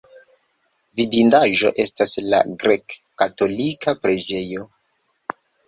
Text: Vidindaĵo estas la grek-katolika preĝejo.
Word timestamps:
Vidindaĵo 1.01 1.71
estas 1.83 2.15
la 2.33 2.41
grek-katolika 2.65 3.97
preĝejo. 4.03 4.69